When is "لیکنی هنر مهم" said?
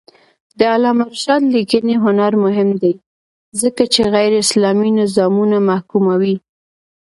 1.55-2.69